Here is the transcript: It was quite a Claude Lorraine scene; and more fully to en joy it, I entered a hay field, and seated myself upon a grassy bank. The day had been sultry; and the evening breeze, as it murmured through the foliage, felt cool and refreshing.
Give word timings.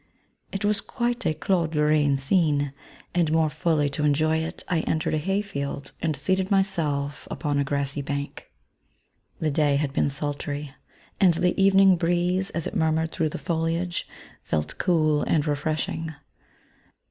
It 0.51 0.65
was 0.65 0.81
quite 0.81 1.27
a 1.27 1.33
Claude 1.35 1.75
Lorraine 1.75 2.17
scene; 2.17 2.73
and 3.13 3.31
more 3.31 3.51
fully 3.51 3.87
to 3.89 4.03
en 4.03 4.15
joy 4.15 4.37
it, 4.39 4.63
I 4.67 4.79
entered 4.79 5.13
a 5.13 5.19
hay 5.19 5.43
field, 5.43 5.91
and 6.01 6.15
seated 6.15 6.49
myself 6.49 7.27
upon 7.29 7.59
a 7.59 7.63
grassy 7.63 8.01
bank. 8.01 8.51
The 9.39 9.51
day 9.51 9.75
had 9.75 9.93
been 9.93 10.09
sultry; 10.09 10.73
and 11.19 11.35
the 11.35 11.53
evening 11.61 11.97
breeze, 11.97 12.49
as 12.49 12.65
it 12.65 12.73
murmured 12.75 13.11
through 13.11 13.29
the 13.29 13.37
foliage, 13.37 14.07
felt 14.43 14.79
cool 14.79 15.21
and 15.21 15.45
refreshing. 15.45 16.15